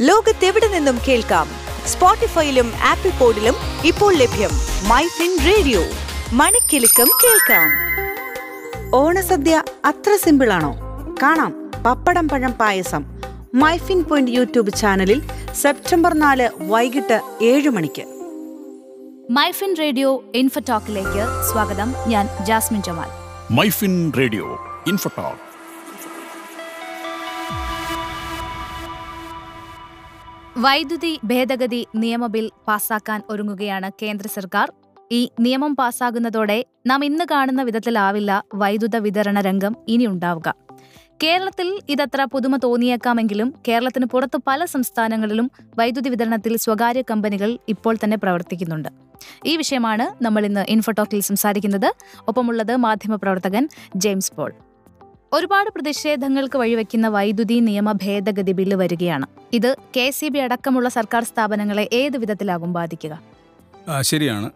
[0.00, 1.48] ലോകത്തെവിടെ നിന്നും കേൾക്കാം?
[1.86, 3.54] സ്പോട്ടിഫൈയിലും ആപ്പിൾ പോഡിലും
[3.84, 4.50] ഇപ്പോൾ ലഭ്യം
[4.88, 5.80] മൈ ഫിൻ റേഡിയോ.
[6.32, 7.70] മണിക്കെലക്കം കേൾക്കാം.
[8.94, 10.76] ഓണസദ്യ അത്ര സിമ്പിളാണോ
[11.22, 11.70] കാണാം.
[11.86, 13.04] പപ്പടം പഴം പായസം.
[13.54, 15.22] മൈഫിൻ പോയിന്റ് യൂട്യൂബ് ചാനലിൽ
[15.52, 18.02] സെപ്റ്റംബർ നാല് വൈകിട്ട് ഏഴ് മണിക്ക്.
[19.30, 21.94] മൈഫിൻ റേഡിയോ ഇൻഫോടോക്കിലേക്ക് സ്വാഗതം.
[22.06, 23.08] ഞാൻ Jasmine Jamal.
[23.50, 24.44] Myfin radio
[24.86, 25.47] Infotalk.
[30.64, 34.72] വൈദ്യുതി ഭേദഗതി നിയമ ബിൽ പാസാക്കാൻ ഒരുങ്ങുകയാണ് കേന്ദ്ര സർക്കാർ.
[35.12, 36.56] ഈ നിയമം പാസാകുന്നതോടെ
[36.86, 40.54] നാം ഇന്ന് കാണുന്ന വിധത്തിലാവില്ല വൈദ്യുത വിതരണ രംഗം ഇനി ഉണ്ടാവുക
[41.22, 48.88] കേരളത്തിൽ ഇതത്ര പുതുമ തോന്നിയേക്കാമെങ്കിലും കേരളത്തിന് പുറത്ത് പല സംസ്ഥാനങ്ങളിലും വൈദ്യുതി വിതരണത്തിൽ സ്വകാര്യ കമ്പനികൾ ഇപ്പോൾ തന്നെ പ്രവർത്തിക്കുന്നുണ്ട്.
[49.46, 51.90] ഈ വിഷയമാണ് നമ്മൾ ഇന്ന് ഇൻഫോടോക്കിൽ സംസാരിക്കുന്നത്.
[52.28, 54.52] ഒപ്പമുള്ളത് മാധ്യമപ്രവർത്തകൻ ജെയിംസ് പോൾ.
[55.32, 59.26] ഒരുപാട് പ്രതിഷേധങ്ങൾക്ക് വഴിവെക്കുന്ന വൈദ്യുതി നിയമ ഭേദഗതി ബില്ല് വരികയാണ്.
[59.52, 63.22] ഇത് കെ സി ബി അടക്കമുള്ള സർക്കാർ സ്ഥാപനങ്ങളെ ഏത് വിധത്തിലാകും ബാധിക്കുക?
[64.00, 64.50] ശരിയാണ്.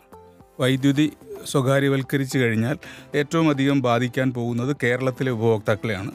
[0.61, 1.13] വൈദ്യുതി
[1.45, 2.79] സ്വകാര്യവൽക്കരിച്ചു കഴിഞ്ഞാൽ
[3.15, 6.11] ഏറ്റവും അധികം ബാധിക്കാൻ പോകുന്നത് കേരളത്തിലെ ഉപഭോക്താക്കളെയാണ്.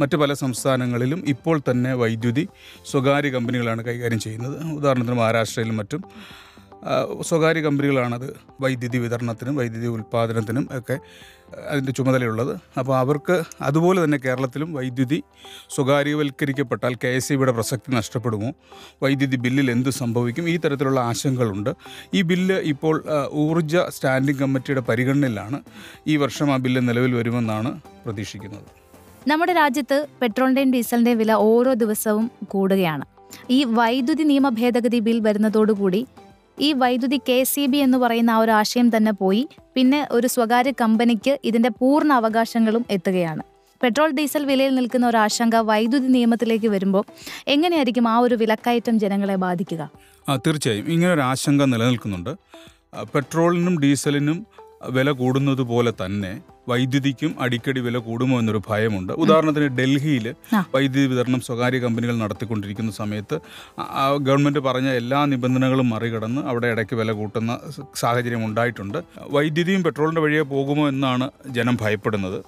[0.00, 2.48] മറ്റ് പല സംസ്ഥാനങ്ങളിലും ഇപ്പോൾ തന്നെ വൈദ്യുതി
[2.90, 4.72] സ്വകാര്യ കമ്പനികളാണ് കൈകാര്യം ചെയ്യുന്നത്.
[4.72, 6.04] ഉദാഹരണത്തിന് മഹാരാഷ്ട്രയിലും മറ്റും.
[7.20, 8.36] സ്വകാര്യ കമ്പനികളാണത്.
[8.60, 10.98] വൈദ്യുതി വിതരണത്തിനും വൈദ്യുതി ഉൽപ്പാദനത്തിനും ഒക്കെ
[11.68, 12.58] അതിന്റെ ചുമതലയുള്ളത്.
[12.78, 15.22] അപ്പോൾ അവർക്ക് അതുപോലെ തന്നെ കേരളത്തിലും വൈദ്യുതി
[15.70, 18.52] സ്വകാര്യവൽക്കരിക്കപ്പെട്ടാൽ കെ എസ് ഇ ബിയുടെ പ്രസക്തി നഷ്ടപ്പെടുമോ?
[19.02, 20.48] വൈദ്യുതി ബില്ലിൽ എന്ത് സംഭവിക്കും?
[20.48, 21.70] ഈ തരത്തിലുള്ള ആശങ്കകളുണ്ട്.
[22.14, 25.60] ഈ ബില്ല് ഇപ്പോൾ ഊർജ സ്റ്റാൻഡിംഗ് കമ്മിറ്റിയുടെ പരിഗണനയിലാണ്
[26.06, 28.62] ഈ വർഷം ആ ബില്ല് നിലവിൽ വരുമെന്നാണ് പ്രതീക്ഷിക്കുന്നത്.
[29.28, 33.04] നമ്മുടെ രാജ്യത്ത് പെട്രോളിന്റെയും ഡീസലിന്റെയും വില ഓരോ ദിവസവും കൂടുകയാണ്.
[33.50, 36.06] ഈ വൈദ്യുതി നിയമ ഭേദഗതി ബിൽ വരുന്നതോടുകൂടി
[36.60, 39.48] ഈ വൈദ്യുതി കെ സി ബി എന്ന് പറയുന്ന ആ ഒരു ആശയം തന്നെ പോയി.
[39.74, 43.42] പിന്നെ ഒരു സ്വകാര്യ കമ്പനിക്ക് ഇതിന്റെ പൂർണ അവകാശങ്ങളും എത്തുകയാണ്.
[43.82, 47.04] പെട്രോൾ ഡീസൽ വിലയിൽ നിൽക്കുന്ന ഒരു ആശങ്ക വൈദ്യുതി നിയമത്തിലേക്ക് വരുമ്പോൾ
[47.48, 49.90] എങ്ങനെയായിരിക്കും ആ ഒരു വിലക്കയറ്റം ജനങ്ങളെ ബാധിക്കുക?
[50.28, 50.86] ആ തീർച്ചയായും.
[50.88, 52.30] ഇങ്ങനെ ഒരു ആശങ്ക നിലനിൽക്കുന്നുണ്ട്.
[53.14, 54.46] പെട്രോളിനും ഡീസലിനും
[54.96, 56.32] വില കൂടുന്നത് പോലെ തന്നെ
[56.70, 59.12] വൈദ്യുതിക്കും അടിക്കടി വില കൂടുമോ എന്നൊരു ഭയമുണ്ട്.
[59.22, 60.26] ഉദാഹരണത്തിന് ഡൽഹിയിൽ
[60.74, 63.36] വൈദ്യുതി വിതരണം സ്വകാര്യ കമ്പനികൾ നടത്തിക്കൊണ്ടിരിക്കുന്ന സമയത്ത്
[64.28, 67.58] ഗവൺമെന്റ് പറഞ്ഞ എല്ലാ നിബന്ധനകളും മറികടന്ന് അവിടെ ഇടയ്ക്ക് വില കൂട്ടുന്ന
[68.02, 68.98] സാഹചര്യം ഉണ്ടായിട്ടുണ്ട്.
[69.36, 71.28] വൈദ്യുതിയും പെട്രോളിന്റെ വഴിയെ പോകുമോ എന്നാണ്
[71.58, 72.38] ജനം ഭയപ്പെടുന്നത്.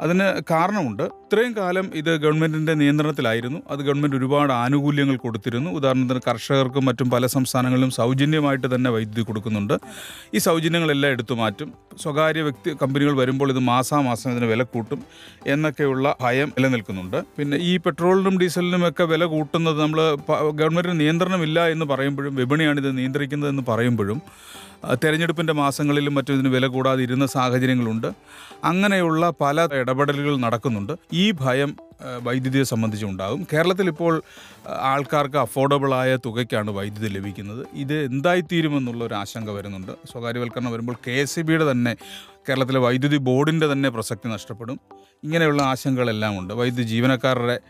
[0.00, 1.02] അതിന് കാരണമുണ്ട്.
[1.02, 3.58] ഇത്രയും കാലം ഇത് ഗവൺമെന്റിന്റെ നിയന്ത്രണത്തിലായിരുന്നു.
[3.70, 5.70] അത് ഗവൺമെന്റ് ഒരുപാട് ആനുകൂല്യങ്ങൾ കൊടുത്തിരുന്നു.
[5.70, 9.74] ഉദാഹരണത്തിന് കർഷകർക്കും മറ്റും പല സംസ്ഥാനങ്ങളിലും സൗജന്യമായിട്ട് തന്നെ വൈദ്യുതി കൊടുക്കുന്നുണ്ട്.
[10.34, 11.70] ഈ സൗജന്യങ്ങളെല്ലാം എടുത്തു മാറ്റും.
[12.02, 15.02] സ്വകാര്യ വ്യക്തി കമ്പനികൾ വരുമ്പോൾ ഇത് മാസാമാസം ഇതിന് വില കൂട്ടും
[15.46, 17.18] എന്നൊക്കെയുള്ള ഭയം നിലനിൽക്കുന്നുണ്ട്.
[17.38, 20.00] പിന്നെ ഈ പെട്രോളിനും ഡീസലിനും ഒക്കെ വില കൂട്ടുന്നത് നമ്മൾ
[20.60, 24.20] ഗവൺമെന്റിന് നിയന്ത്രണമില്ല എന്ന് പറയുമ്പോഴും വിപണിയാണ് ഇത് നിയന്ത്രിക്കുന്നതെന്ന് പറയുമ്പോഴും
[25.04, 28.06] തെരഞ്ഞെടുപ്പിന്റെ മാസങ്ങളിലും മറ്റും ഇതിന് വില കൂടാതെ ഇരുന്ന സാഹചര്യങ്ങളുണ്ട്.
[28.64, 30.92] അങ്ങനെയുള്ള പല ഇടപെടലുകൾ നടക്കുന്നുണ്ട്.
[31.12, 31.76] ഈ ഭയം
[32.22, 34.22] വൈദ്യുതിയെ സംബന്ധിച്ചുണ്ടാകും കേരളത്തിൽ ഇപ്പോൾ
[34.68, 37.66] ആൾക്കാർക്ക് അഫോർഡബിളായ തുകയ്ക്കാണ് വൈദ്യുതി ലഭിക്കുന്നത്.
[37.74, 39.92] ഇത് എന്തായിത്തീരുമെന്നുള്ള ഒരു ആശങ്ക വരുന്നുണ്ട്.
[40.12, 41.96] സ്വകാര്യവൽക്കരണം വരുമ്പോൾ കെ എസ് തന്നെ
[42.48, 44.80] കേരളത്തിലെ വൈദ്യുതി ബോർഡിന്റെ തന്നെ പ്രസക്തി നഷ്ടപ്പെടും.
[45.24, 46.54] ഇങ്ങനെയുള്ള ആശങ്കകളെല്ലാം ഉണ്ട്.
[46.54, 47.60] വൈദ്യുതി ജീവനക്കാരുടെ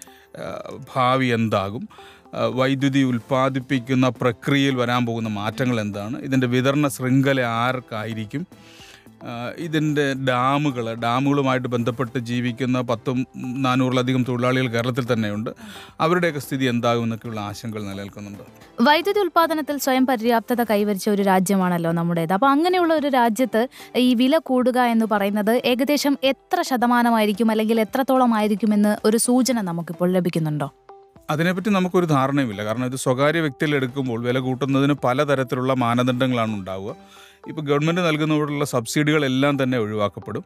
[0.94, 1.88] ഭാവി എന്താകും?
[2.36, 6.18] വൈദ്യുതി ഉൽപ്പാദിപ്പിക്കുന്ന പ്രക്രിയയിൽ വരാൻ പോകുന്ന മാറ്റങ്ങൾ എന്താണ്?
[6.20, 8.44] ഇതിന്റെ വിതരണ ശൃംഖല ആർക്കായിരിക്കും?
[9.58, 15.50] ഇതിന്റെ ഡാമുകൾ ഡാമുകളുമായിട്ട് ബന്ധപ്പെട്ട് ജീവിക്കുന്ന പത്തും നാനൂറിലധികം തൊഴിലാളികൾ കേരളത്തിൽ തന്നെയുണ്ട്.
[16.00, 18.42] അവരുടെയൊക്കെ സ്ഥിതി എന്താകും എന്നൊക്കെയുള്ള ആശങ്കകൾ നിലനിൽക്കുന്നുണ്ട്.
[18.82, 22.32] വൈദ്യുതി ഉൽപ്പാദനത്തിൽ സ്വയം പര്യാപ്തത കൈവരിച്ച ഒരു രാജ്യമാണല്ലോ നമ്മുടേത്.
[22.32, 28.96] അപ്പോൾ അങ്ങനെയുള്ള ഒരു രാജ്യത്ത് ഈ വില കൂടുക എന്ന് പറയുന്നത് ഏകദേശം എത്ര ശതമാനമായിരിക്കും അല്ലെങ്കിൽ എത്രത്തോളം ആയിരിക്കുമെന്ന്
[29.04, 30.74] ഒരു സൂചന നമുക്കിപ്പോൾ ലഭിക്കുന്നുണ്ടോ?
[31.30, 32.64] അതിനെപ്പറ്റി നമുക്കൊരു ധാരണയുമില്ല.
[32.64, 36.96] കാരണം ഇത് സ്വകാര്യ വ്യക്തിയിൽ എടുക്കുമ്പോൾ വില കൂട്ടുന്നതിന് പലതരത്തിലുള്ള മാനദണ്ഡങ്ങളാണ് ഉണ്ടാവുക.
[37.48, 40.44] ഇപ്പോൾ ഗവൺമെന്റ് നൽകുന്നതോടുള്ള സബ്സിഡികളെല്ലാം തന്നെ ഒഴിവാക്കപ്പെടും.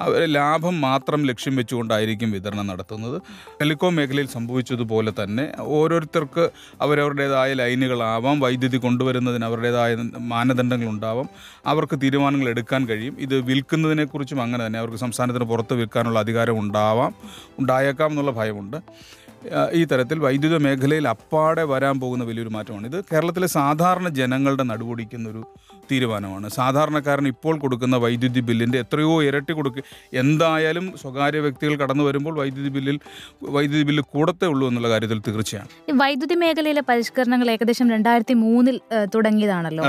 [0.00, 3.22] അവർ ലാഭം മാത്രം ലക്ഷ്യം വെച്ചുകൊണ്ടായിരിക്കും വിതരണം നടത്തുന്നത്.
[3.60, 6.50] ടെലികോം മേഖലയിൽ സംഭവിച്ചതുപോലെ തന്നെ ഓരോരുത്തർക്ക്
[6.80, 11.28] അവരവരുടേതായ ലൈനുകളാവാം വൈദ്യുതി കൊണ്ടുവരുന്നതിന് അവരുടേതായ മാനദണ്ഡങ്ങളുണ്ടാവാം.
[11.66, 13.16] അവർക്ക് തീരുമാനങ്ങൾ എടുക്കാൻ കഴിയും.
[13.20, 17.14] ഇത് വിൽക്കുന്നതിനെക്കുറിച്ചും അങ്ങനെ തന്നെ അവർക്ക് സംസ്ഥാനത്തിന് പുറത്ത് വിൽക്കാനുള്ള അധികാരം ഉണ്ടാവാം
[17.58, 18.76] ഉണ്ടായേക്കാം എന്നുള്ള ഭയമുണ്ട്.
[19.78, 22.86] ഈ തരത്തിൽ വൈദ്യുത മേഖലയിൽ അപ്പാടെ വരാൻ പോകുന്ന വലിയൊരു മാറ്റമാണ്.
[22.86, 25.42] ഇത് കേരളത്തിലെ സാധാരണ ജനങ്ങളുടെ നടുപൊടിക്കുന്നൊരു
[25.90, 26.46] തീരുമാനമാണ്.
[26.48, 29.82] സാധാരണക്കാരൻ ഇപ്പോൾ കൊടുക്കുന്ന വൈദ്യുതി ബില്ലിന്റെ എത്രയോ ഇരട്ടി കൊടുക്കുക
[30.22, 32.98] എന്തായാലും സ്വകാര്യ വ്യക്തികൾ കടന്നു വരുമ്പോൾ വൈദ്യുതി ബില്ലിൽ
[33.56, 35.68] വൈദ്യുതി ബില്ല് കൂടത്തേ ഉള്ളൂ എന്നുള്ള കാര്യത്തിൽ തീർച്ചയാണ്.
[36.02, 38.80] വൈദ്യുതി മേഖലയിലെ പരിഷ്കരണങ്ങൾ ഏകദേശം രണ്ടായിരത്തി മൂന്നിൽ
[39.14, 39.84] തുടങ്ങിയതാണല്ലോ.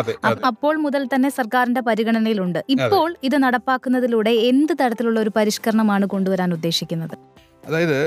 [0.51, 2.59] അപ്പോൾ മുതൽ തന്നെ സർക്കാരിന്റെ പരിഗണനയിലുണ്ട്.
[2.77, 7.17] ഇപ്പോൾ ഇത് നടപ്പാക്കുന്നതിലൂടെ എന്ത് തരത്തിലുള്ള ഒരു പരിഷ്കരണമാണ് കൊണ്ടുവരാൻ ഉദ്ദേശിക്കുന്നത്?
[7.67, 7.99] അതായത്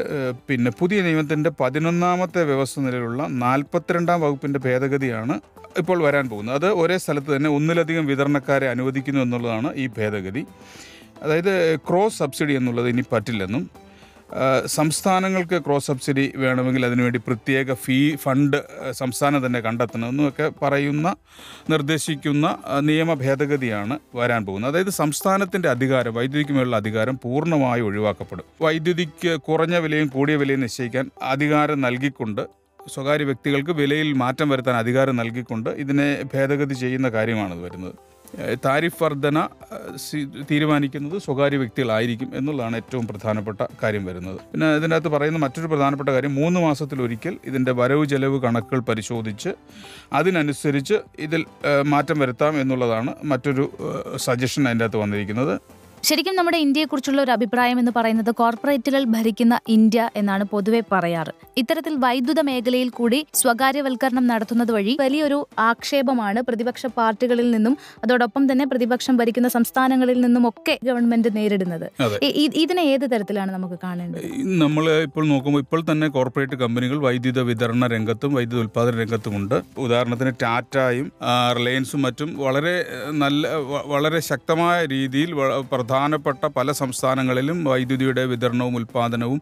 [0.48, 5.34] പിന്നെ പുതിയ നിയമത്തിന്റെ പതിനൊന്നാമത്തെ വ്യവസ്ഥ നിലയിലുള്ള നാൽപ്പത്തിരണ്ടാം വകുപ്പിന്റെ ഭേദഗതിയാണ്
[5.78, 6.54] ഇപ്പോൾ വരാൻ പോകുന്നത്.
[6.54, 10.42] അത് ഒരേ സ്ഥലത്ത് തന്നെ ഒന്നിലധികം വിതരണക്കാരെ അനുവദിക്കുന്നു എന്നുള്ളതാണ് ഈ ഭേദഗതി.
[11.22, 13.70] അതായത് ക്രോസ് സബ്സിഡി എന്നുള്ളത് ഇനി പറ്റില്ലെന്നും
[14.66, 18.56] സംസ്ഥാനങ്ങൾക്ക് ക്രോസ് സബ്സിഡി വേണമെങ്കിൽ അതിനുവേണ്ടി പ്രത്യേക ഫീ ഫണ്ട്
[18.90, 21.16] സംസ്ഥാനം തന്നെ കണ്ടെത്തണമെന്നൊക്കെ പറയുന്ന
[21.70, 24.70] നിർദ്ദേശിക്കുന്ന നിയമ ഭേദഗതിയാണ് വരാൻ പോകുന്നത്.
[24.70, 28.44] അതായത് സംസ്ഥാനത്തിന്റെ അധികാരം വൈദ്യുതിക്ക് മേലുള്ള അധികാരം പൂർണമായി ഒഴിവാക്കപ്പെടും.
[28.62, 35.70] വൈദ്യുതിക്ക് കുറഞ്ഞ വിലയും കൂടിയ വിലയും നിശ്ചയിക്കാൻ അധികാരം നൽകിക്കൊണ്ട് സ്വകാര്യ വ്യക്തികൾക്ക് വിലയിൽ മാറ്റം വരുത്താൻ അധികാരം നൽകിക്കൊണ്ട്
[35.70, 38.11] ഇതിനെ ഭേദഗതി ചെയ്യുന്ന കാര്യമാണ് വരുന്നത്.
[38.64, 39.38] താരിഫ് വർധന
[40.50, 44.38] തീരുമാനിക്കുന്നത് സ്വകാര്യ വ്യക്തികളായിരിക്കും എന്നുള്ളതാണ് ഏറ്റവും പ്രധാനപ്പെട്ട കാര്യം വരുന്നത്.
[44.52, 49.52] പിന്നെ ഇതിനകത്ത് പറയുന്ന മറ്റൊരു പ്രധാനപ്പെട്ട കാര്യം മൂന്ന് മാസത്തിലൊരിക്കൽ ഇതിന്റെ വരവ് ചെലവ് കണക്കുകൾ പരിശോധിച്ച്
[50.12, 51.44] അതിനനുസരിച്ച് ഇതിൽ
[51.86, 53.66] മാറ്റം വരുത്താം എന്നുള്ളതാണ് മറ്റൊരു
[54.16, 55.54] സജഷൻ അതിന്റെ അകത്ത് വന്നിരിക്കുന്നത്.
[56.08, 61.32] ശരിക്കും നമ്മുടെ ഇന്ത്യയെക്കുറിച്ചുള്ള ഒരു അഭിപ്രായം എന്ന് പറയുന്നത് കോർപ്പറേറ്റുകൾ ഭരിക്കുന്ന ഇന്ത്യ എന്നാണ് പൊതുവെ പറയാറ്.
[61.60, 69.14] ഇത്തരത്തിൽ വൈദ്യുത മേഖലയിൽ കൂടി സ്വകാര്യവൽക്കരണം നടത്തുന്നത് വഴി വലിയൊരു ആക്ഷേപമാണ് പ്രതിപക്ഷ പാർട്ടികളിൽ നിന്നും അതോടൊപ്പം തന്നെ പ്രതിപക്ഷം
[69.20, 71.86] ഭരിക്കുന്ന സംസ്ഥാനങ്ങളിൽ നിന്നും ഒക്കെ ഗവൺമെന്റ് നേരിടുന്നത്.
[72.56, 74.26] ഇതിനെ ഏത് തരത്തിലാണ് നമുക്ക് കാണേണ്ടത്?
[74.64, 79.56] നമ്മൾ ഇപ്പോൾ നോക്കുമ്പോൾ ഇപ്പോൾ തന്നെ കോർപ്പറേറ്റ് കമ്പനികൾ വൈദ്യുത വിതരണ രംഗത്തും വൈദ്യുത രംഗത്തും ഉണ്ട്.
[79.86, 81.08] ഉദാഹരണത്തിന് ടാറ്റയും
[81.60, 82.76] റിലയൻസും മറ്റും വളരെ
[83.22, 83.54] നല്ല
[83.94, 85.32] വളരെ ശക്തമായ രീതിയിൽ
[85.92, 89.40] പ്രധാനപ്പെട്ട പല സംസ്ഥാനങ്ങളിലും വൈദ്യുതിയുടെ വിതരണവും ഉൽപ്പാദനവും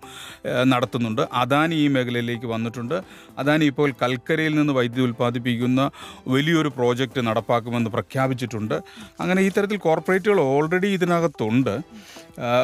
[0.71, 1.21] നടത്തുന്നുണ്ട്.
[1.43, 2.97] അദാനി ഈ മേഖലയിലേക്ക് വന്നിട്ടുണ്ട്.
[3.41, 5.81] അദാനി ഇപ്പോൾ കൽക്കരയിൽ നിന്ന് വൈദ്യുതി ഉൽപ്പാദിപ്പിക്കുന്ന
[6.35, 8.77] വലിയൊരു പ്രോജക്റ്റ് നടപ്പാക്കുമെന്ന് പ്രഖ്യാപിച്ചിട്ടുണ്ട്.
[9.21, 11.75] അങ്ങനെ ഈ തരത്തിൽ കോർപ്പറേറ്റുകൾ ഓൾറെഡി ഇതിനകത്തുണ്ട്.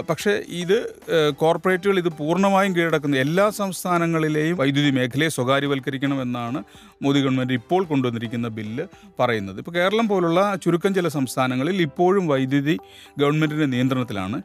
[0.08, 0.32] പക്ഷേ
[0.62, 0.76] ഇത്
[1.38, 3.16] കോർപ്പറേറ്റുകൾ ഇത് പൂർണമായും കീഴടക്കുന്ന.
[3.16, 6.60] എല്ലാ സംസ്ഥാനങ്ങളിലെയും വൈദ്യുതി മേഖലയെ സ്വകാര്യവൽക്കരിക്കണമെന്നാണ്
[7.02, 8.86] മോദി ഗവൺമെന്റ് ഇപ്പോൾ കൊണ്ടുവന്നിരിക്കുന്ന ബില്ല്
[9.20, 9.58] പറയുന്നത്.
[9.58, 12.76] ഇപ്പോൾ കേരളം പോലുള്ള ചുരുക്കം ചില സംസ്ഥാനങ്ങളിൽ ഇപ്പോഴും വൈദ്യുതി
[13.18, 14.40] ഗവൺമെന്റിന്റെ നിയന്ത്രണത്തിലാണ്.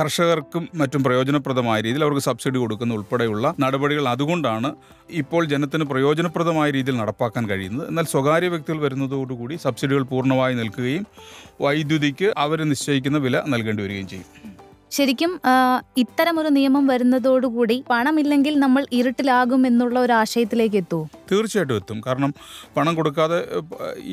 [0.00, 4.70] കർഷകർക്കും മറ്റും പ്രയോജനപ്രദമായ രീതിയിൽ അവർക്ക് സബ്സിഡി കൊടുക്കുന്ന ഉൾപ്പെടെയുള്ള നടപടികൾ അതുകൊണ്ടാണ്
[5.22, 7.88] ഇപ്പോൾ ജനത്തിന് പ്രയോജനപ്രദമായ രീതിയിൽ നടപ്പാക്കാൻ കഴിയുന്നത്.
[7.88, 11.06] എന്നാൽ സ്വകാര്യ വ്യക്തികൾ വരുന്നതോടുകൂടി സബ്സിഡികൾ പൂർണമായി നിൽക്കുകയും
[11.60, 14.41] വൈദ്യുതിക്ക് അവർ നിശ്ചയിക്കുന്ന വില നൽകേണ്ടി വരികയും ചെയ്യും.
[14.96, 15.32] ശരിക്കും
[16.02, 21.98] ഇത്തരം ഇത്തരമൊരു നിയമം വരുന്നതോടുകൂടി പണമില്ലെങ്കിൽ നമ്മൾ ഇരുട്ടിലാകും എന്നുള്ള ഒരു ആശയത്തിലേക്ക് എത്തുമോ തീർച്ചയായിട്ടും എത്തും.
[22.06, 22.30] കാരണം
[22.76, 23.38] പണം കൊടുക്കാതെ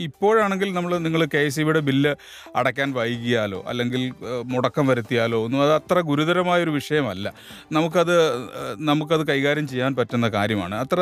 [0.06, 2.14] ഇപ്പോഴാണെങ്കിൽ നമ്മൾ നിങ്ങൾ കെ എസ് സിയുടെ ബില്ല്
[2.60, 4.02] അടയ്ക്കാൻ വൈകിയാലോ അല്ലെങ്കിൽ
[4.54, 7.34] മുടക്കം വരുത്തിയാലോ ഒന്നും അത് അത്ര ഗുരുതരമായൊരു വിഷയമല്ല.
[7.78, 8.16] നമുക്കത്
[8.90, 10.76] നമുക്കത് കൈകാര്യം ചെയ്യാൻ പറ്റുന്ന കാര്യമാണ്.
[10.86, 11.00] അത്ര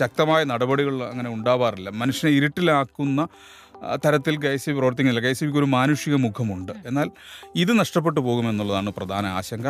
[0.00, 1.90] ശക്തമായ നടപടികൾ അങ്ങനെ ഉണ്ടാവാറില്ല.
[2.02, 3.20] മനുഷ്യനെ ഇരുട്ടിലാക്കുന്ന
[4.04, 5.26] തരത്തിൽ കെ എസ് സി പ്രവർത്തിക്കുന്നില്ല.
[5.26, 6.72] കെ എസ് ബിക്ക് ഒരു മാനുഷിക മുഖമുണ്ട്.
[6.86, 7.10] എന്നാൽ
[7.56, 9.68] ഇത് നഷ്ടപ്പെട്ടു പോകുമെന്നുള്ളതാണ് പ്രധാന ആശങ്ക.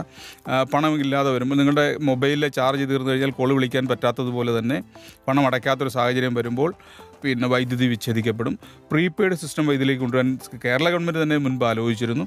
[0.72, 4.82] പണം പണമില്ലാതെ വരുമ്പോൾ നിങ്ങളുടെ മൊബൈലിലെ ചാർജ് തീർന്നു കഴിഞ്ഞാൽ കോൾ വിളിക്കാൻ പറ്റാത്തതുപോലെ തന്നെ
[5.28, 6.74] പണം അടയ്ക്കാത്തൊരു സാഹചര്യം വരുമ്പോൾ
[7.22, 8.58] പിന്നെ വൈദ്യുതി വിച്ഛേദിക്കപ്പെടും.
[8.92, 12.24] പ്രീപെയ്ഡ് സിസ്റ്റം വൈദ്യുതിയിലേക്ക് കൊണ്ടുവരാൻ കേരള ഗവൺമെന്റ് തന്നെ മുൻപ് ആലോചിച്ചിരുന്നു.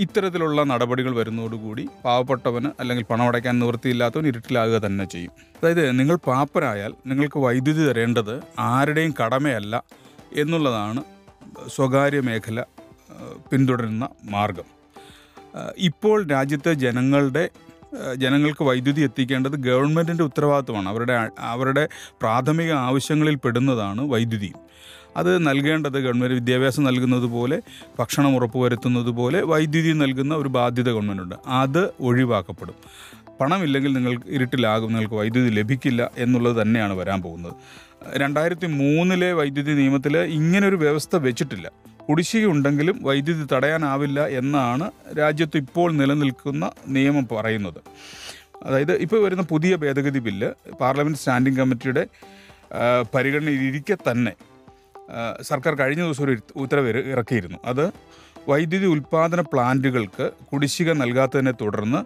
[0.00, 5.32] ഇത്തരത്തിലുള്ള നടപടികൾ വരുന്നതോടുകൂടി പാവപ്പെട്ടവന് അല്ലെങ്കിൽ പണം അടയ്ക്കാൻ നിവൃത്തിയില്ലാത്തവൻ ഇരുട്ടിലാകുക തന്നെ ചെയ്യും.
[5.58, 9.82] അതായത് നിങ്ങൾ പാപ്പരായാൽ നിങ്ങൾക്ക് വൈദ്യുതി തരേണ്ടത് ആരുടെയും കടമയല്ല
[10.36, 11.11] എന്നുള്ളതാണ്
[11.74, 12.64] സ്വകാര്യ മേഖല
[13.52, 14.68] പിന്തുടരുന്ന മാർഗം.
[15.78, 17.48] ഇപ്പോൾ രാജ്യത്തെ ജനങ്ങളുടെ
[18.16, 20.88] ജനങ്ങൾക്ക് വൈദ്യുതി എത്തിക്കേണ്ടത് ഗവൺമെന്റിന്റെ ഉത്തരവാദിത്വമാണ്.
[20.88, 24.52] അവരുടെ അവരുടെ പ്രാഥമിക ആവശ്യങ്ങളിൽ പെടുന്നതാണ് വൈദ്യുതി.
[25.16, 27.62] അത് നൽകേണ്ടത് ഗവൺമെന്റ് വിദ്യാഭ്യാസം നൽകുന്നത് പോലെ
[27.98, 32.74] ഭക്ഷണം ഉറപ്പുവരുത്തുന്നത് പോലെ വൈദ്യുതി നൽകുന്ന ഒരു ബാധ്യത ഗവൺമെന്റുണ്ട് അത് ഒഴിവാക്കപ്പെടും.
[33.40, 37.52] പണമില്ലെങ്കിൽ നിങ്ങൾക്ക് ഇരുട്ടിലാകും നിങ്ങൾക്ക് വൈദ്യുതി ലഭിക്കില്ല എന്നുള്ളത് തന്നെയാണ് വരാൻ പോകുന്നത്.
[38.16, 41.70] രണ്ടായിരത്തി മൂന്നിലെ വൈദ്യുതി നിയമത്തിൽ ഇങ്ങനൊരു വ്യവസ്ഥ വെച്ചിട്ടില്ല.
[42.08, 47.80] കുടിശ്ശിക ഉണ്ടെങ്കിലും വൈദ്യുതി തടയാനാവില്ല എന്നാണ് രാജ്യത്ത് ഇപ്പോൾ നിലനിൽക്കുന്ന നിയമം പറയുന്നത്.
[48.62, 52.06] അതായത് ഇപ്പോൾ വരുന്ന പുതിയ ഭേദഗതി ബില്ല് പാർലമെന്റ് സ്റ്റാൻഡിംഗ് കമ്മിറ്റിയുടെ
[53.14, 54.32] പരിഗണനയിലിരിക്കെ തന്നെ
[55.42, 57.58] സർക്കാർ കഴിഞ്ഞ ദിവസം ഒരു ഉത്തരവ് ഇറക്കിയിരുന്നു.
[57.64, 57.90] അത്
[58.48, 62.00] വൈദ്യുതി ഉൽപ്പാദന പ്ലാന്റുകൾക്ക് കുടിശ്ശിക നൽകാത്തതിനെ തുടർന്ന്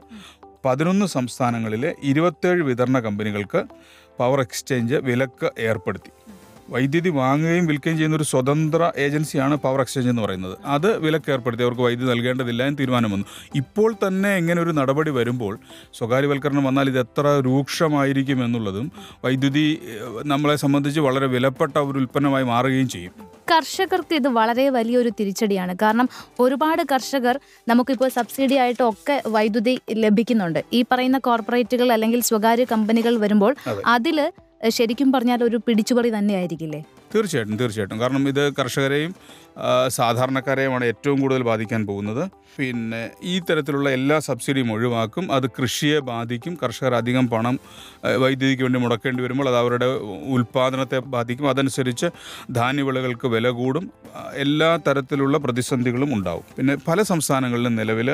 [0.64, 3.64] പതിനൊന്ന് സംസ്ഥാനങ്ങളിലെ ഇരുപത്തേഴ് വിതരണ കമ്പനികൾക്ക്
[4.18, 6.12] പവർ എക്സ്ചേഞ്ച് വിലക്ക് ഏർപ്പെടുത്തി.
[6.70, 10.58] വൈദ്യുതി വാങ്ങുകയും വിൽക്കുകയും ചെയ്യുന്ന ഒരു സ്വതന്ത്ര ഏജൻസിയാണ് പവർ എക്സ്ചേഞ്ച് എന്ന് പറയുന്നത്.
[10.64, 13.26] അത് വിലക്ക് ഏർപ്പെടുത്തി അവർക്ക് വൈദ്യുതി നൽകേണ്ടതില്ല എന്ന് തീരുമാനം വന്നു.
[13.54, 15.58] ഇപ്പോൾ തന്നെ ഇങ്ങനെ ഒരു നടപടി വരുമ്പോൾ
[15.94, 18.92] സ്വകാര്യവൽക്കരണം വന്നാൽ ഇത് എത്ര രൂക്ഷമായിരിക്കും എന്നുള്ളതും
[19.24, 19.80] വൈദ്യുതി
[20.24, 23.12] നമ്മളെ സംബന്ധിച്ച് വളരെ വിലപ്പെട്ട ഒരു ഉൽപ്പന്നമായി മാറുകയും ചെയ്യും.
[23.52, 25.74] കർഷകർക്ക് ഇത് വളരെ വലിയൊരു തിരിച്ചടിയാണ്.
[25.82, 26.08] കാരണം
[26.40, 30.64] ഒരുപാട് കർഷകർ നമുക്കിപ്പോൾ സബ്സിഡി ആയിട്ടൊക്കെ വൈദ്യുതി ലഭിക്കുന്നുണ്ട്.
[30.72, 33.82] ഈ പറയുന്ന കോർപ്പറേറ്റുകൾ അല്ലെങ്കിൽ സ്വകാര്യ കമ്പനികൾ വരുമ്പോൾ അതെ.
[34.68, 36.84] ശരിക്കും പറഞ്ഞാൽ ഒരു പിടിച്ചുപറി തന്നെയായിരിക്കില്ലേ?
[37.14, 38.00] തീർച്ചയായിട്ടും തീർച്ചയായിട്ടും.
[38.00, 39.14] കാരണം ഇത് കർഷകരെയും
[39.88, 42.30] സാധാരണക്കാരെയുമാണ് ഏറ്റവും കൂടുതൽ ബാധിക്കാൻ പോകുന്നത്.
[42.58, 45.32] പിന്നെ ഈ തരത്തിലുള്ള എല്ലാ സബ്സിഡിയും ഒഴിവാക്കും.
[45.32, 46.58] അത് കൃഷിയെ ബാധിക്കും.
[46.62, 47.58] കർഷകർ അധികം പണം
[48.18, 49.86] വൈദ്യുതിക്ക് വേണ്ടി മുടക്കേണ്ടി വരുമ്പോൾ അത് അവരുടെ
[50.32, 51.48] ഉൽപ്പാദനത്തെ ബാധിക്കും.
[51.48, 52.06] അതനുസരിച്ച്
[52.50, 53.90] ധാന്യവിളകൾക്ക് വില കൂടും.
[54.34, 56.44] എല്ലാ തരത്തിലുള്ള പ്രതിസന്ധികളും ഉണ്ടാവും.
[56.56, 58.10] പിന്നെ പല സംസ്ഥാനങ്ങളിലും നിലവിൽ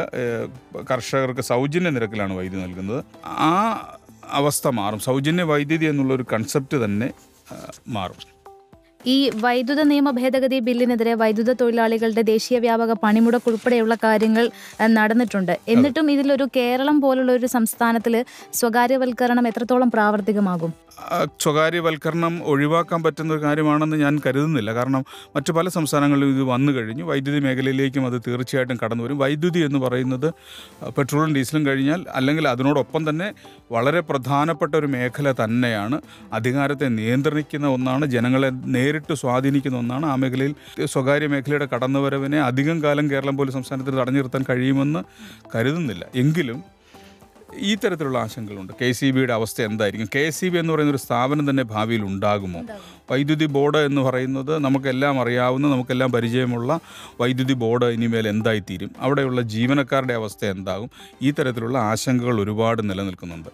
[0.90, 3.04] കർഷകർക്ക് സൗജന്യ നിരക്കിലാണ് വൈദ്യുതി നൽകുന്നത്.
[3.26, 3.96] ആ
[4.32, 4.98] അവസ്ഥ മാറും.
[4.98, 7.08] സൗജന്യ വൈദ്യുതി എന്നുള്ളൊരു കൺസെപ്റ്റ് തന്നെ
[7.88, 8.20] മാറും.
[9.06, 14.44] ഈ വൈദ്യുത നിയമ ഭേദഗതി ബില്ലിനെതിരെ വൈദ്യുത തൊഴിലാളികളുടെ ദേശീയ വ്യാപക പണിമുടക്ക് ഉൾപ്പെടെയുള്ള കാര്യങ്ങൾ
[14.86, 15.54] നടന്നിട്ടുണ്ട്.
[15.68, 18.16] എന്നിട്ടും ഇതിലൊരു കേരളം പോലുള്ള ഒരു സംസ്ഥാനത്തിൽ
[18.52, 20.72] സ്വകാര്യവൽക്കരണം എത്രത്തോളം പ്രാവർത്തികമാകും?
[21.40, 24.74] സ്വകാര്യവൽക്കരണം ഒഴിവാക്കാൻ പറ്റുന്ന ഒരു കാര്യമാണെന്ന് ഞാൻ കരുതുന്നില്ല.
[24.74, 25.04] കാരണം
[25.36, 27.04] മറ്റു പല സംസ്ഥാനങ്ങളിലും ഇത് വന്നു കഴിഞ്ഞു.
[27.04, 29.18] വൈദ്യുതി മേഖലയിലേക്കും അത് തീർച്ചയായിട്ടും കടന്നു വരും.
[29.18, 30.32] വൈദ്യുതി എന്ന് പറയുന്നത്
[30.98, 33.32] പെട്രോളും ഡീസലും കഴിഞ്ഞാൽ അല്ലെങ്കിൽ അതിനോടൊപ്പം തന്നെ
[33.72, 36.02] വളരെ പ്രധാനപ്പെട്ട ഒരു മേഖല തന്നെയാണ്.
[36.32, 40.06] അധികാരത്തെ നിയന്ത്രിക്കുന്ന ഒന്നാണ് ജനങ്ങളെ നേരിട്ട് സ്വാധീനിക്കുന്ന ഒന്നാണ്.
[40.06, 45.02] ആ മേഖലയിൽ സ്വകാര്യ മേഖലയുടെ കടന്നുവരവിനെ അധികം കാലം കേരളം പോലും സംസ്ഥാനത്തിൽ തടഞ്ഞു നിർത്താൻ കഴിയുമെന്ന്
[45.56, 46.06] കരുതുന്നില്ല.
[46.14, 46.81] എങ്കിലും
[47.56, 48.72] ഈ തരത്തിലുള്ള ആശങ്കകളുണ്ട്.
[48.82, 50.08] കെ സി ബിയുടെ അവസ്ഥ എന്തായിരിക്കും?
[50.14, 52.60] കെ സി ബി എന്ന് പറയുന്ന ഒരു സ്ഥാപനം തന്നെ ഭാവിയിൽ ഉണ്ടാകുമോ?
[53.10, 56.80] വൈദ്യുതി ബോർഡ് എന്ന് പറയുന്നത് നമുക്കെല്ലാം അറിയാവുന്ന നമുക്കെല്ലാം പരിചയമുള്ള
[57.20, 58.90] വൈദ്യുതി ബോർഡ് ഇനിമേൽ എന്തായിത്തീരും?
[58.98, 60.90] അവിടെയുള്ള ജീവനക്കാരുടെ അവസ്ഥ എന്താകും?
[61.22, 63.48] ഈ തരത്തിലുള്ള ആശങ്കകൾ ഒരുപാട് നിലനിൽക്കുന്നുണ്ട്.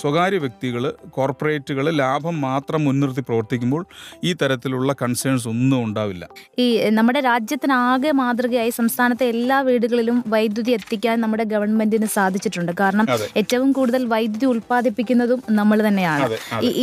[0.00, 0.82] സ്വകാര്യ വ്യക്തികൾ
[1.16, 3.82] കോർപ്പറേറ്റുകൾ ലാഭം മാത്രം മുൻനിർത്തി പ്രവർത്തിക്കുമ്പോൾ
[4.28, 6.24] ഈ തരത്തിലുള്ള കൺസേൺസ് ഒന്നും ഉണ്ടാവില്ല.
[6.64, 6.66] ഈ
[6.98, 12.72] നമ്മുടെ രാജ്യത്തിനാകെ മാതൃകയായി സംസ്ഥാനത്തെ എല്ലാ വീടുകളിലും വൈദ്യുതി എത്തിക്കാൻ നമ്മുടെ ഗവൺമെന്റിന് സാധിച്ചിട്ടുണ്ട്.
[12.80, 13.06] കാരണം
[13.42, 16.28] ഏറ്റവും കൂടുതൽ വൈദ്യുതി ഉൽപ്പാദിപ്പിക്കുന്നതും നമ്മൾ തന്നെയാണ്.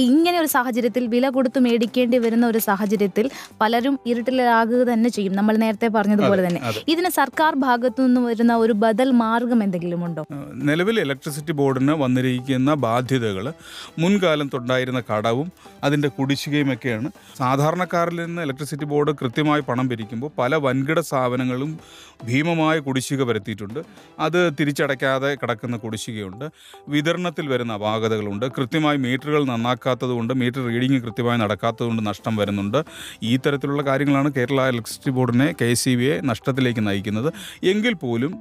[0.09, 3.25] ഇങ്ങനെ ഒരു സാഹചര്യത്തിൽ വില കൊടുത്ത് മേടിക്കേണ്ടി വരുന്ന ഒരു സാഹചര്യത്തിൽ
[3.61, 5.33] പലരും ഇരുട്ടിലാകുക തന്നെ ചെയ്യും.
[5.39, 6.61] നമ്മൾ നേരത്തെ പറഞ്ഞതുപോലെ തന്നെ.
[6.93, 10.23] ഇതിന് സർക്കാർ ഭാഗത്തു നിന്ന് വരുന്ന ഒരു ബദൽ മാർഗം എന്തെങ്കിലും ഉണ്ടോ?
[10.69, 13.53] നിലവിൽ ഇലക്ട്രിസിറ്റി ബോർഡിന് വന്നിരിക്കുന്ന ബാധ്യതകൾ
[13.99, 15.47] മുൻകാലം തൊണ്ടായിരുന്ന കടവും
[15.83, 17.11] അതിന്റെ കുടിശ്ശികയുമൊക്കെയാണ്.
[17.37, 21.79] സാധാരണക്കാരിൽ നിന്ന് ഇലക്ട്രിസിറ്റി ബോർഡ് കൃത്യമായി പണം പിരിക്കുമ്പോൾ പല വൻകിട സ്ഥാപനങ്ങളും
[22.23, 23.79] ഭീമമായ കുടിശ്ശിക വരുത്തിയിട്ടുണ്ട്.
[24.19, 26.45] അത് തിരിച്ചടയ്ക്കാതെ കിടക്കുന്ന കുടിശ്ശികയുണ്ട്.
[26.87, 28.45] വിതരണത്തിൽ വരുന്ന അപാകതകളുണ്ട്.
[28.57, 32.79] കൃത്യമായി മീറ്ററുകൾ നന്നാക്കാത്തതുകൊണ്ട് മീറ്റർ റീഡിംഗ് കൃത്യമായി നടക്കാത്തതുകൊണ്ട് നഷ്ടം വരുന്നുണ്ട്.
[33.23, 37.33] ഈ തരത്തിലുള്ള കാര്യങ്ങളാണ് കേരള ഇലക്ട്രിസിറ്റി ബോർഡിനെ കെ സി ബിയെ നഷ്ടത്തിലേക്ക് നയിക്കുന്നത്.
[37.63, 38.35] എങ്കിൽ പോലും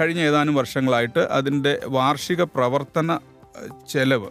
[0.00, 3.18] കഴിഞ്ഞ ഏതാനും വർഷങ്ങളായിട്ട് അതിന്റെ വാർഷിക പ്രവർത്തന
[3.92, 4.30] ചെലവ്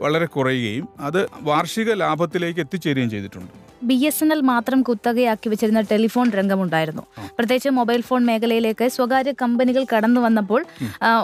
[0.00, 3.52] വളരെ കുറയുകയും അത് വാർഷിക ലാഭത്തിലേക്ക് എത്തിച്ചേരുകയും ചെയ്തിട്ടുണ്ട്.
[3.82, 7.02] ബി എസ് എൻ എൽ മാത്രം കുത്തകയാക്കി വെച്ചിരുന്ന ടെലിഫോൺ രംഗമുണ്ടായിരുന്നു.
[7.38, 10.64] പ്രത്യേകിച്ച് മൊബൈൽ ഫോൺ മേഖലയിലേക്ക് സ്വകാര്യ കമ്പനികൾ കടന്നു വന്നപ്പോൾ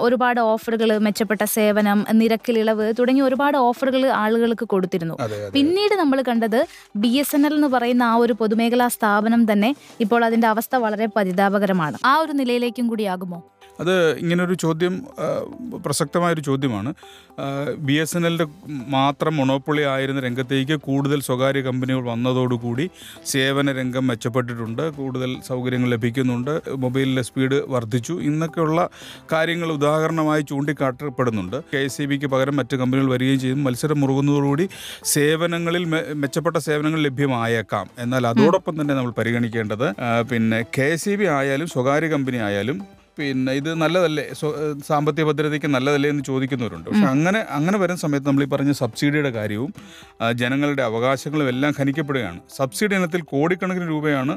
[0.01, 5.17] ഒരുപാട് ഓഫറുകൾ മെച്ചപ്പെട്ട സേവനം നിരക്കിലിളവ് തുടങ്ങിയ ഒരുപാട് ഓഫറുകൾ ആളുകൾക്ക് കൊടുത്തിരുന്നു.
[5.55, 6.61] പിന്നീട് നമ്മൾ കണ്ടത്
[6.97, 11.09] ബി എസ് എൻ എൽ എന്ന് പറയുന്ന ആ ഒരു പൊതുമേഖലാ സ്ഥാപനം തന്നെ ഇപ്പോൾ അതിന്റെ അവസ്ഥ വളരെ
[11.17, 11.99] പരിതാപകരമാണ്.
[12.05, 13.39] ആ ഒരു നിലയിലേക്കും കൂടി കൂടിയാകുമോ
[13.81, 14.95] അത് ഇങ്ങനൊരു ചോദ്യം
[15.85, 16.91] പ്രസക്തമായൊരു ചോദ്യമാണ്.
[17.87, 18.47] ബി എസ് എൻ എല്ലിന്റെ
[18.95, 22.87] മാത്രം മൊണോപ്പൊളി ആയിരുന്ന രംഗത്തേക്ക് കൂടുതൽ സ്വകാര്യ കമ്പനികൾ വന്നതോടുകൂടി
[23.33, 24.85] സേവന രംഗം മെച്ചപ്പെട്ടിട്ടുണ്ട്.
[24.99, 26.53] കൂടുതൽ സൗകര്യങ്ങൾ ലഭിക്കുന്നുണ്ട്.
[26.85, 28.17] മൊബൈലിലെ സ്പീഡ് വർദ്ധിച്ചു.
[28.31, 28.89] ഇന്നൊക്കെയുള്ള
[29.33, 31.59] കാര്യങ്ങൾ ഉദാഹരണമായി ചൂണ്ടിക്കാട്ടപ്പെടുന്നുണ്ട്.
[31.73, 33.61] കെ എസ് സി ബിക്ക് പകരം മറ്റ് കമ്പനികൾ വരികയും ചെയ്യും.
[33.65, 34.67] മത്സരം മുറുകുന്നതോടുകൂടി
[35.15, 35.85] സേവനങ്ങളിൽ
[36.23, 37.87] മെച്ചപ്പെട്ട സേവനങ്ങൾ ലഭ്യമായേക്കാം.
[37.99, 39.87] എന്നാൽ അതോടൊപ്പം തന്നെ നമ്മൾ പരിഗണിക്കേണ്ടത്
[40.33, 42.79] പിന്നെ കെ എസ് സി ബി ആയാലും സ്വകാര്യ കമ്പനി ആയാലും
[43.21, 44.25] പിന്നെ ഇത് നല്ലതല്ലേ?
[44.89, 46.87] സാമ്പത്തിക ഭദ്രതയ്ക്ക് നല്ലതല്ലേ എന്ന് ചോദിക്കുന്നവരുണ്ട്.
[46.91, 49.71] പക്ഷെ അങ്ങനെ അങ്ങനെ വരുന്ന സമയത്ത് നമ്മൾ ഈ പറഞ്ഞ സബ്സിഡിയുടെ കാര്യവും
[50.41, 52.41] ജനങ്ങളുടെ അവകാശങ്ങളും എല്ലാം ഖനിക്കപ്പെടുകയാണ്.
[52.59, 54.37] സബ്സിഡി ഇനത്തിൽ കോടിക്കണക്കിന് രൂപയാണ്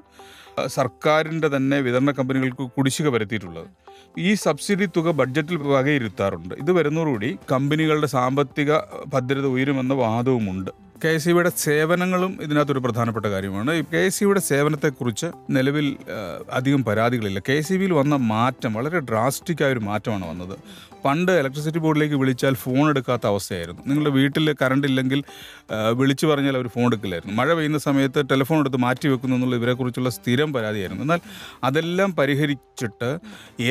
[0.77, 3.67] സർക്കാരിന്റെ തന്നെ വിതരണ കമ്പനികൾക്ക് കുടിശ്ശിക വരുത്തിയിട്ടുള്ളത്.
[4.19, 6.53] ഈ സബ്സിഡി തുക ബഡ്ജറ്റിൽ വകയിരുത്താറുണ്ട്.
[6.63, 8.71] ഇത് വരുന്നതോടുകൂടി കമ്പനികളുടെ സാമ്പത്തിക
[9.13, 10.71] ഭദ്രത ഉയരുമെന്ന വാദവുമുണ്ട്.
[11.03, 13.71] കെ എസ് സിയുടെ സേവനങ്ങളും ഇതിനകത്തൊരു പ്രധാനപ്പെട്ട കാര്യമാണ്.
[13.93, 15.87] കെ എസ് സിയുടെ സേവനത്തെക്കുറിച്ച് നിലവിൽ
[16.51, 17.39] അധികം പരാതികളില്ല.
[17.49, 20.55] കെ എസ് ബിയിൽ വന്ന മാറ്റം വളരെ ഡ്രാസ്റ്റിക്കായ ഒരു മാറ്റമാണ് വന്നത്.
[21.05, 23.81] പണ്ട് ഇലക്ട്രിസിറ്റി ബോർഡിലേക്ക് വിളിച്ചാൽ ഫോൺ എടുക്കാത്ത അവസ്ഥയായിരുന്നു.
[23.87, 25.19] നിങ്ങളുടെ വീട്ടിൽ കറണ്ട് ഇല്ലെങ്കിൽ
[25.99, 27.35] വിളിച്ചു പറഞ്ഞാൽ അവർ ഫോൺ എടുക്കില്ലായിരുന്നു.
[27.39, 31.03] മഴ പെയ്യുന്ന സമയത്ത് ടെലിഫോൺ എടുത്ത് മാറ്റി വെക്കുന്നു എന്നുള്ള ഇവരെക്കുറിച്ചുള്ള സ്ഥിരം പരാതിയായിരുന്നു.
[31.03, 31.21] എന്നാൽ
[31.63, 33.11] അതെല്ലാം പരിഹരിച്ചിട്ട്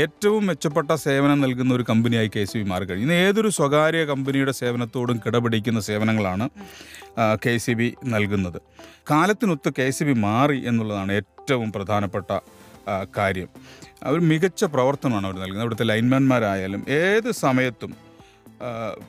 [0.03, 3.07] ഏറ്റവും മെച്ചപ്പെട്ട സേവനം നൽകുന്ന ഒരു കമ്പനിയായി കെ സി ബി മാറിക്കഴിഞ്ഞു.
[3.09, 6.49] ഇന്ന് ഏതൊരു സ്വകാര്യ കമ്പനിയുടെ സേവനത്തോടും കിടപിടിക്കുന്ന സേവനങ്ങളാണ്
[7.47, 8.63] കെ സി ബി നൽകുന്നത്.
[9.11, 12.39] കാലത്തിനൊത്ത് കെ സി ബി മാറി എന്നുള്ളതാണ് ഏറ്റവും പ്രധാനപ്പെട്ട
[13.17, 13.49] കാര്യം.
[14.03, 15.61] അവർ മികച്ച പ്രവർത്തനമാണ് അവർ നൽകുന്നത്.
[15.61, 17.95] അവിടുത്തെ ലൈൻമാൻമാരായാലും ഏത് സമയത്തും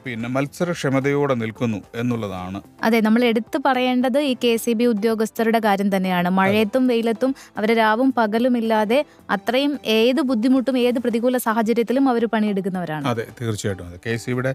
[0.04, 2.60] പിന്നെ മത്സരക്ഷമതയോടെ നിൽക്കുന്നു എന്നുള്ളതാണ്.
[2.88, 6.30] അതെ നമ്മൾ എടുത്തു പറയേണ്ടത് ഈ കെ സി ബി ഉദ്യോഗസ്ഥരുടെ കാര്യം തന്നെയാണ്.
[6.40, 9.00] മഴയത്തും വെയിലത്തും അവർ രാവും പകലും ഇല്ലാതെ
[9.38, 13.06] അത്രയും ഏത് ബുദ്ധിമുട്ടും ഏത് പ്രതികൂല സാഹചര്യത്തിലും അവർ പണിയെടുക്കുന്നവരാണ്.
[13.14, 13.86] അതെ തീർച്ചയായിട്ടും.
[13.90, 14.54] അതെ കെ സി ബിയുടെ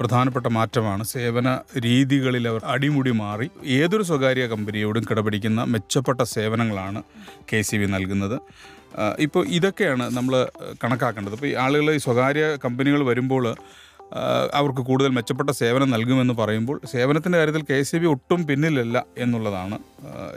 [0.00, 1.48] പ്രധാനപ്പെട്ട മാറ്റമാണ് സേവന
[1.88, 3.48] രീതികളിൽ അവർ അടിമുടി മാറി
[3.80, 7.02] ഏതൊരു സ്വകാര്യ കമ്പനിയോടും കിടപിടിക്കുന്ന മെച്ചപ്പെട്ട സേവനങ്ങളാണ്
[7.52, 8.36] കെ സി ബി നൽകുന്നത്.
[9.24, 10.34] ഇപ്പോൾ ഇതൊക്കെയാണ് നമ്മൾ
[10.82, 11.34] കണക്കാക്കേണ്ടത്.
[11.36, 13.44] ഇപ്പോൾ ഈ ആളുകൾ ഈ സ്വകാര്യ കമ്പനികൾ വരുമ്പോൾ
[14.54, 19.78] അവർക്ക് കൂടുതൽ മെച്ചപ്പെട്ട സേവനം നൽകുമെന്ന് പറയുമ്പോൾ സേവനത്തിന്റെ കാര്യത്തിൽ കെ സി ബി ഒട്ടും പിന്നിലല്ല എന്നുള്ളതാണ്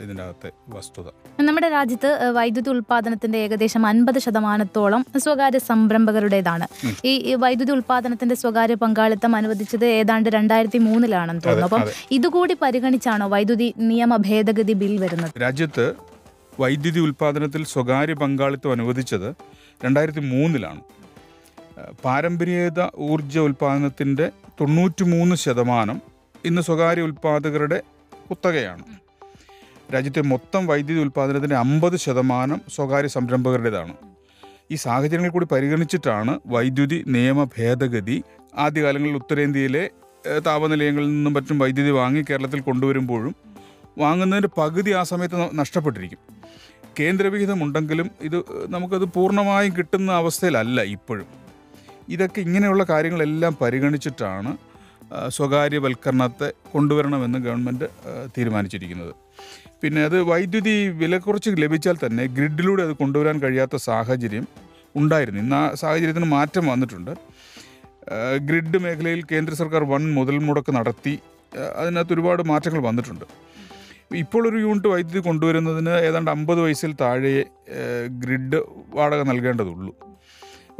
[0.04, 1.08] ഇതിന്റെ അകത്തെ വസ്തുത.
[1.48, 6.68] നമ്മുടെ രാജ്യത്ത് വൈദ്യുതി ഉൽപാദനത്തിന്റെ ഏകദേശം അൻപത് ശതമാനത്തോളം സ്വകാര്യ സംരംഭകരുടേതാണ്.
[7.06, 11.68] ഈ വൈദ്യുതി ഉൽപാദനത്തിന്റെ സ്വകാര്യ പങ്കാളിത്തം അനുവദിച്ചത് ഏതാണ്ട് രണ്ടായിരത്തി മൂന്നിലാണെന്ന് തോന്നുന്നു.
[11.68, 11.84] അപ്പം
[12.18, 15.34] ഇതുകൂടി പരിഗണിച്ചാണോ വൈദ്യുതി നിയമ ഭേദഗതി ബിൽ വരുന്നത്?
[15.42, 15.86] രാജ്യത്ത്
[16.60, 19.30] വൈദ്യുതി ഉൽപ്പാദനത്തിൽ സ്വകാര്യ പങ്കാളിത്തം അനുവദിച്ചത്
[19.86, 20.82] രണ്ടായിരത്തി മൂന്നിലാണ്
[22.06, 26.02] പാരമ്പര്യേത ഊർജ ഉൽപ്പാദനത്തിന്റെ തൊണ്ണൂറ്റി മൂന്ന് ശതമാനം
[26.46, 27.82] ഇന്ന് സ്വകാര്യ ഉൽപ്പാദകരുടെ
[28.30, 28.84] കുത്തകയാണ്.
[29.94, 33.94] രാജ്യത്തെ മൊത്തം വൈദ്യുതി ഉൽപ്പാദനത്തിന്റെ അമ്പത് ശതമാനം സ്വകാര്യ സംരംഭകരുടേതാണ്.
[34.72, 38.24] ഈ സാഹചര്യങ്ങൾ കൂടി പരിഗണിച്ചിട്ടാണ് വൈദ്യുതി നിയമ ഭേദഗതി
[38.56, 39.90] ആദ്യകാലങ്ങളിൽ ഉത്തരേന്ത്യയിലെ
[40.48, 43.36] താപനിലയങ്ങളിൽ നിന്നും മറ്റും വൈദ്യുതി വാങ്ങി കേരളത്തിൽ കൊണ്ടുവരുമ്പോഴും
[43.98, 46.20] വാങ്ങുന്നതിന്റെ പകുതി ആ സമയത്ത് നഷ്ടപ്പെട്ടിരിക്കും.
[47.00, 48.38] കേന്ദ്രവിഹിതമുണ്ടെങ്കിലും ഇത്
[48.68, 51.28] നമുക്കത് പൂർണമായും കിട്ടുന്ന അവസ്ഥയിലല്ല ഇപ്പോഴും.
[52.10, 54.58] ഇതൊക്കെ ഇങ്ങനെയുള്ള കാര്യങ്ങളെല്ലാം പരിഗണിച്ചിട്ടാണ്
[55.30, 57.88] സ്വകാര്യവൽക്കരണത്തെ കൊണ്ടുവരണമെന്ന് ഗവൺമെന്റ്
[58.38, 59.14] തീരുമാനിച്ചിരിക്കുന്നത്.
[59.84, 64.48] പിന്നെ അത് വൈദ്യുതി വിലക്കുറച്ച് ലഭിച്ചാൽ തന്നെ ഗ്രിഡിലൂടെ അത് കൊണ്ടുവരാൻ കഴിയാത്ത സാഹചര്യം
[64.96, 65.42] ഉണ്ടായിരുന്നു.
[65.42, 67.12] ഇന്ന് ആ സാഹചര്യത്തിന് മാറ്റം വന്നിട്ടുണ്ട്.
[68.48, 71.20] ഗ്രിഡ് മേഖലയിൽ കേന്ദ്ര സർക്കാർ വൺ മുതൽ മുടക്ക് നടത്തി
[71.76, 73.26] അതിനകത്ത് ഒരുപാട് മാറ്റങ്ങൾ വന്നിട്ടുണ്ട്.
[74.24, 77.46] ഇപ്പോൾ ഒരു യൂണിറ്റ് വൈദ്യുതി കൊണ്ടുവരുന്നതിന് ഏതാണ്ട് അമ്പത് വയസ്സിൽ താഴെ
[78.08, 78.60] ഗ്രിഡ്
[78.98, 79.94] വാടക നൽകേണ്ടതുള്ളൂ.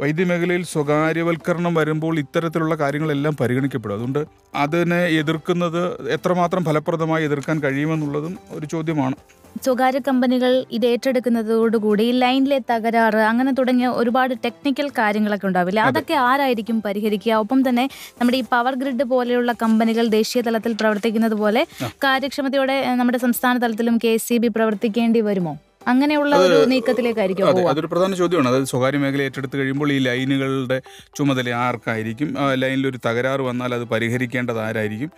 [0.02, 3.96] വൈദ്യുതി മേഖലയിൽ സ്വകാര്യവൽക്കരണം വരുമ്പോൾ ഇത്തരത്തിലുള്ള കാര്യങ്ങളെല്ലാം പരിഗണിക്കപ്പെടും.
[3.98, 4.22] അതുകൊണ്ട്
[4.62, 5.82] അതിനെ എതിർക്കുന്നത്
[6.16, 9.16] എത്രമാത്രം ഫലപ്രദമായി എതിർക്കാൻ കഴിയുമെന്നുള്ളതും ഒരു ചോദ്യമാണ്.
[9.64, 15.80] സ്വകാര്യ കമ്പനികൾ ഇത് ഏറ്റെടുക്കുന്നതോടുകൂടി ലൈനിലെ തകരാറ് അങ്ങനെ തുടങ്ങിയ ഒരുപാട് ടെക്നിക്കൽ കാര്യങ്ങളൊക്കെ ഉണ്ടാവില്ല?
[15.90, 17.32] അതൊക്കെ ആരായിരിക്കും പരിഹരിക്കുക?
[17.42, 17.84] ഒപ്പം തന്നെ
[18.20, 21.64] നമ്മുടെ ഈ പവർ ഗ്രിഡ് പോലെയുള്ള കമ്പനികൾ ദേശീയ തലത്തിൽ പ്രവർത്തിക്കുന്നത് പോലെ
[22.06, 25.54] കാര്യക്ഷമതയോടെ നമ്മുടെ സംസ്ഥാന തലത്തിലും കെ സി ബി പ്രവർത്തിക്കേണ്ടി വരുമോ?
[25.90, 28.48] അങ്ങനെയുള്ള ഒരു നീക്കത്തിലേക്കായിരിക്കും അതെ അതൊരു പ്രധാന ചോദ്യമാണ്.
[28.48, 30.78] അതായത് സ്വകാര്യ മേഖല ഏറ്റെടുത്ത് കഴിയുമ്പോൾ ഈ ലൈനുകളുടെ
[31.18, 32.28] ചുമതല ആർക്കായിരിക്കും?
[32.62, 35.12] ലൈനിൽ ഒരു തകരാറ് വന്നാൽ അത് പരിഹരിക്കേണ്ടത് ആരായിരിക്കും?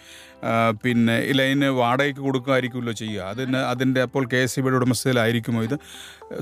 [0.84, 3.28] പിന്നെ ഈ ലൈന് വാടകയ്ക്ക് കൊടുക്കുമായിരിക്കുമല്ലോ ചെയ്യുക.
[3.32, 5.76] അതിന് അതിന്റെ അപ്പോൾ കെ എസ് സി ബിയുടെ ഉടമസ്ഥയിലായിരിക്കുമോ ഇത്?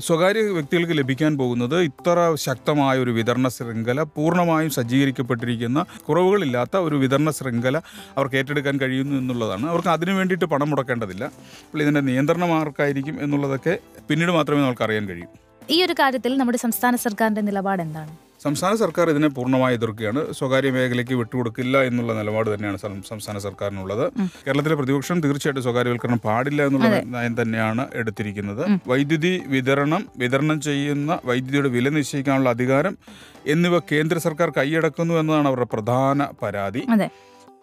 [0.07, 7.77] സ്വകാര്യ വ്യക്തികൾക്ക് ലഭിക്കാൻ പോകുന്നത് ഇത്ര ശക്തമായ ഒരു വിതരണ ശൃംഖല പൂർണമായും സജ്ജീകരിക്കപ്പെട്ടിരിക്കുന്ന കുറവുകളില്ലാത്ത ഒരു വിതരണ ശൃംഖല
[8.17, 9.65] അവർക്ക് ഏറ്റെടുക്കാൻ കഴിയുന്നു എന്നുള്ളതാണ്.
[9.69, 11.23] അവർക്ക് അതിനു വേണ്ടിയിട്ട് പണം മുടക്കേണ്ടതില്ല.
[11.65, 13.77] അപ്പോൾ ഇതിന്റെ നിയന്ത്രണം ആർക്കായിരിക്കും എന്നുള്ളതൊക്കെ
[14.13, 15.29] പിന്നീട് മാത്രമേ നമുക്ക് അറിയാൻ കഴിയൂ.
[15.75, 18.11] ഈ ഒരു കാര്യത്തിൽ നമ്മുടെ സംസ്ഥാന സർക്കാരിന്റെ നിലപാട് എന്താണ്?
[18.43, 20.21] സംസ്ഥാന സർക്കാർ ഇതിനെ പൂർണമായി എതിർക്കുകയാണ്.
[20.37, 22.79] സ്വകാര്യ മേഖലയ്ക്ക് വിട്ടുകൊടുക്കില്ല എന്നുള്ള നിലപാട് തന്നെയാണ്
[23.11, 24.03] സംസ്ഥാന സർക്കാരിനുള്ളത്.
[24.45, 28.63] കേരളത്തിലെ പ്രതിപക്ഷം തീർച്ചയായിട്ടും സ്വകാര്യവൽക്കരണം പാടില്ല എന്നുള്ള നയം തന്നെയാണ് എടുത്തിരിക്കുന്നത്.
[28.91, 32.95] വൈദ്യുതി വിതരണം വിതരണം ചെയ്യുന്ന വൈദ്യുതിയുടെ വില നിശ്ചയിക്കാനുള്ള അധികാരം
[33.55, 36.83] എന്നിവ കേന്ദ്ര സർക്കാർ കൈയടക്കുന്നു എന്നതാണ് അവരുടെ പ്രധാന പരാതി.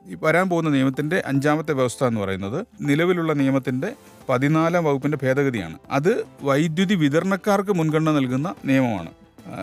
[0.07, 3.93] വരാൻ പോകുന്ന നിയമത്തിന്റെ അഞ്ചാമത്തെ വ്യവസ്ഥ എന്ന് പറയുന്നത് നിലവിലുള്ള നിയമത്തിന്റെ
[4.29, 5.79] പതിനാലാം വകുപ്പിന്റെ ഭേദഗതിയാണ്.
[5.91, 9.11] അത് വൈദ്യുതി വിതരണക്കാർക്ക് മുൻഗണന നൽകുന്ന നിയമമാണ്.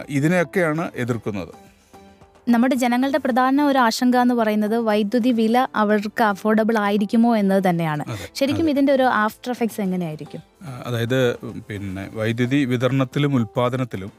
[0.09, 1.53] ഇതിനെയൊക്കെയാണ് എതിർക്കുന്നത്.
[2.49, 8.17] നമ്മുടെ ജനങ്ങളുടെ പ്രധാന ഒരു ആശങ്ക എന്ന് പറയുന്നത് വൈദ്യുതി വില അവർക്ക് അഫോർഡബിൾ ആയിരിക്കുമോ എന്നത് തന്നെയാണ്.
[8.35, 10.41] ശരിക്കും ഇതിന്റെ ഒരു ആഫ്റ്റർ എഫക്ട്സ് എങ്ങനെയായിരിക്കും?
[10.85, 14.11] അതായത് പിന്നെ വൈദ്യുതി വിതരണത്തിലും ഉൽപ്പാദനത്തിലും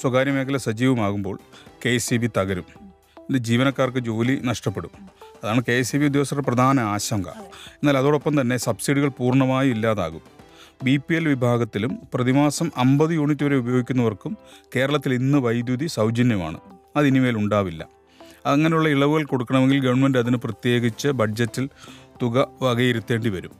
[0.00, 1.38] സ്വകാര്യ മേഖല സജീവമാകുമ്പോൾ
[1.86, 2.83] കെ സി ബി തകരും.
[3.32, 4.90] ജീവനക്കാർക്ക് ജോലി നഷ്ടപ്പെടും.
[5.44, 7.28] അതാണ് കെ സി ബി ഉദ്യോഗസ്ഥരുടെ പ്രധാന ആശങ്ക.
[7.48, 10.20] എന്നാൽ അതോടൊപ്പം തന്നെ സബ്സിഡികൾ പൂർണമായും ഇല്ലാതാകും.
[10.82, 14.36] ബി പി എൽ വിഭാഗത്തിലും പ്രതിമാസം അമ്പത് യൂണിറ്റ് വരെ ഉപയോഗിക്കുന്നവർക്കും
[14.76, 16.60] കേരളത്തിൽ ഇന്ന് വൈദ്യുതി സൗജന്യമാണ്.
[16.96, 17.88] അത് ഇനിമേൽ ഉണ്ടാവില്ല.
[18.46, 21.68] അങ്ങനെയുള്ള ഇളവുകൾ കൊടുക്കണമെങ്കിൽ ഗവൺമെന്റ് അതിന് പ്രത്യേകിച്ച് ബഡ്ജറ്റിൽ
[22.22, 23.50] തുക വകയിരുത്തേണ്ടി വരും.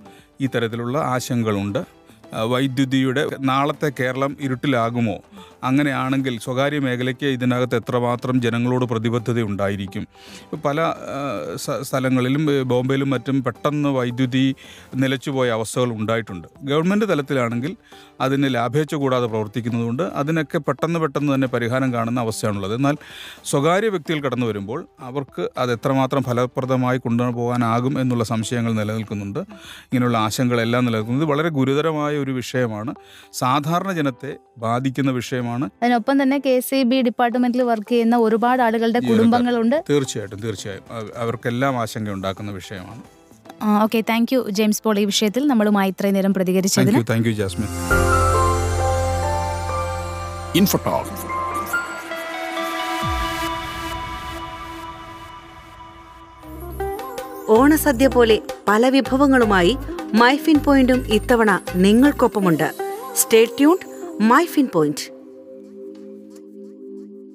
[0.40, 2.04] ഈ തരത്തിലുള്ള ആശങ്കകളുണ്ട്.
[2.44, 5.20] വൈദ്യുതിയുടെ നാളത്തെ കേരളം ഇരുട്ടിലാകുമോ?
[5.64, 10.04] അങ്ങനെയാണെങ്കിൽ സ്വകാര്യ മേഖലയ്ക്ക് ഇതിനകത്ത് എത്രമാത്രം ജനങ്ങളോട് പ്രതിബദ്ധത ഉണ്ടായിരിക്കും?
[10.64, 10.78] പല
[11.82, 14.44] സ്ഥലങ്ങളിലും ബോംബെയിലും മറ്റും പെട്ടെന്ന് വൈദ്യുതി
[15.02, 16.48] നിലച്ചുപോയ അവസ്ഥകൾ ഉണ്ടായിട്ടുണ്ട്.
[16.62, 17.72] ഗവൺമെന്റ് തലത്തിലാണെങ്കിൽ
[18.20, 22.74] അതിന് ലാഭേച്ഛ കൂടാതെ പ്രവർത്തിക്കുന്നതുകൊണ്ട് അതിനൊക്കെ പെട്ടെന്ന് പെട്ടെന്ന് തന്നെ പരിഹാരം കാണുന്ന അവസ്ഥയാണുള്ളത്.
[22.74, 22.96] എന്നാൽ
[23.44, 29.40] സ്വകാര്യ വ്യക്തികൾ കടന്നു വരുമ്പോൾ അവർക്ക് അത് എത്രമാത്രം ഫലപ്രദമായി കൊണ്ടുപോകാനാകും എന്നുള്ള സംശയങ്ങൾ നിലനിൽക്കുന്നുണ്ട്.
[29.88, 32.94] ഇങ്ങനെയുള്ള ആശങ്കകളെല്ലാം നിലനിൽക്കുന്നത് വളരെ ഗുരുതരമായ ഒരു വിഷയമാണ്.
[33.32, 39.84] സാധാരണ ജനത്തെ ബാധിക്കുന്ന വിഷയമാണ് അതിനൊപ്പം തന്നെ കെ സി ബി ഡിപ്പാർട്ട്മെന്റിൽ വർക്ക് ചെയ്യുന്ന ഒരുപാട് ആളുകളുടെ കുടുംബങ്ങളുണ്ട്.
[39.90, 40.82] തീർച്ചയായിട്ടും തീർച്ചയായും.
[40.90, 43.02] അവ- അവർക്കെല്ലാം ആശങ്ക ഉണ്ടാക്കുന്ന വിഷയമാണ്
[43.82, 47.12] okay thank you James Paul ഈ വിഷയത്തിൽ നമ്മളുമായി ഇത്രയും നേരം പ്രതികരിച്ചു പ്രതികരിച്ചതിന്.
[47.12, 47.68] Thank you Jasmine.
[50.60, 51.34] Infotalk.
[57.48, 59.76] ഓണസദ്യ പോലെ പല വിഭവങ്ങളുമായി
[60.14, 62.74] മൈഫിൻ പോയിന്റും ഇത്തവണ നിങ്ങൾക്കൊപ്പമുണ്ട്.
[63.16, 63.86] Stay tuned
[64.22, 65.13] Myfin point.